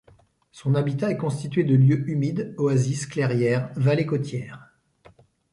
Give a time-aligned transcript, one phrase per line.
[0.51, 4.71] Son habitat est constitué de lieux humides, oasis, clairières, vallées côtières.